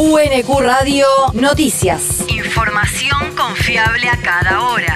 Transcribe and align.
UNQ 0.00 0.60
Radio 0.60 1.06
Noticias. 1.32 2.24
Información 2.28 3.34
confiable 3.36 4.08
a 4.08 4.16
cada 4.16 4.60
hora. 4.62 4.94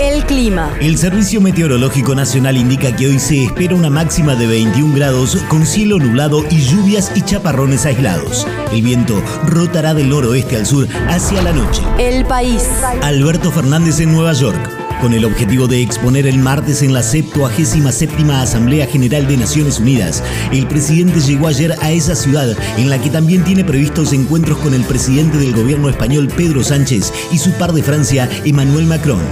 El 0.00 0.24
clima. 0.24 0.74
El 0.80 0.98
Servicio 0.98 1.40
Meteorológico 1.40 2.16
Nacional 2.16 2.56
indica 2.56 2.96
que 2.96 3.06
hoy 3.06 3.20
se 3.20 3.44
espera 3.44 3.76
una 3.76 3.88
máxima 3.88 4.34
de 4.34 4.48
21 4.48 4.96
grados 4.96 5.36
con 5.48 5.64
cielo 5.64 6.00
nublado 6.00 6.44
y 6.50 6.60
lluvias 6.60 7.12
y 7.14 7.22
chaparrones 7.22 7.86
aislados. 7.86 8.48
El 8.72 8.82
viento 8.82 9.22
rotará 9.46 9.94
del 9.94 10.08
noroeste 10.08 10.56
al 10.56 10.66
sur 10.66 10.88
hacia 11.08 11.40
la 11.40 11.52
noche. 11.52 11.82
El 11.98 12.24
país. 12.24 12.68
Alberto 13.00 13.52
Fernández 13.52 14.00
en 14.00 14.10
Nueva 14.10 14.32
York. 14.32 14.89
Con 15.00 15.14
el 15.14 15.24
objetivo 15.24 15.66
de 15.66 15.80
exponer 15.80 16.26
el 16.26 16.38
martes 16.38 16.82
en 16.82 16.92
la 16.92 17.02
77 17.02 18.22
Asamblea 18.34 18.86
General 18.86 19.26
de 19.26 19.38
Naciones 19.38 19.80
Unidas, 19.80 20.22
el 20.52 20.66
presidente 20.66 21.20
llegó 21.20 21.46
ayer 21.46 21.72
a 21.80 21.90
esa 21.90 22.14
ciudad 22.14 22.54
en 22.76 22.90
la 22.90 23.00
que 23.00 23.08
también 23.08 23.42
tiene 23.42 23.64
previstos 23.64 24.12
encuentros 24.12 24.58
con 24.58 24.74
el 24.74 24.82
presidente 24.82 25.38
del 25.38 25.54
gobierno 25.54 25.88
español 25.88 26.28
Pedro 26.36 26.62
Sánchez 26.62 27.14
y 27.32 27.38
su 27.38 27.50
par 27.52 27.72
de 27.72 27.82
Francia 27.82 28.28
Emmanuel 28.44 28.84
Macron. 28.84 29.22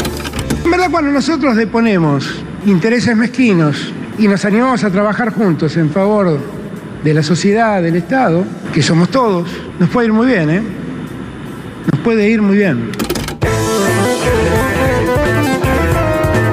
En 0.65 0.71
verdad, 0.71 0.91
cuando 0.91 1.11
nosotros 1.11 1.55
deponemos 1.55 2.27
intereses 2.65 3.15
mezquinos 3.15 3.93
y 4.19 4.27
nos 4.27 4.47
animamos 4.47 4.85
a 4.85 4.91
trabajar 4.91 5.35
juntos 5.35 5.77
en 5.77 5.91
favor 5.91 6.39
de 7.05 7.15
la 7.15 7.23
sociedad, 7.23 7.83
del 7.83 7.97
Estado, 7.97 8.43
que 8.73 8.81
somos 8.81 9.11
todos, 9.11 9.47
nos 9.79 9.91
puede 9.91 10.07
ir 10.07 10.13
muy 10.15 10.29
bien, 10.29 10.49
¿eh? 10.49 10.63
Nos 11.93 12.01
puede 12.01 12.31
ir 12.31 12.41
muy 12.41 12.57
bien. 12.57 13.08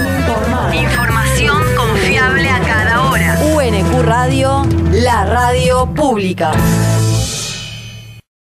Información 0.73 1.59
confiable 1.77 2.49
a 2.49 2.61
cada 2.61 3.11
hora. 3.11 3.39
UNQ 3.55 4.03
Radio, 4.03 4.67
la 4.93 5.25
radio 5.25 5.87
pública. 5.95 6.53